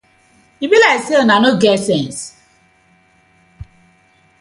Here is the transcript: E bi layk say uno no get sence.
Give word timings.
E 0.63 0.65
bi 0.69 0.77
layk 0.81 1.01
say 1.05 1.17
uno 1.23 1.35
no 1.39 1.51
get 1.61 1.79
sence. 1.87 2.21